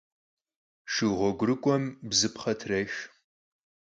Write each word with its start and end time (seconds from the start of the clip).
Şşu 0.91 1.07
ğuegurık'uem 1.17 1.83
bzıpxhe 2.09 2.53
trêx. 2.59 2.93